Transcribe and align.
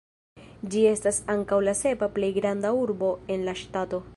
Ĝi 0.75 0.79
estas 0.91 1.19
ankaŭ 1.33 1.59
la 1.67 1.75
sepa 1.81 2.09
plej 2.17 2.33
granda 2.39 2.75
urbo 2.85 3.15
en 3.37 3.49
la 3.51 3.57
ŝtato. 3.65 4.05